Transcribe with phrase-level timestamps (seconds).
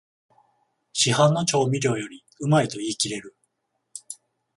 [0.93, 3.35] 市販の調味料よりうまいと言いきれる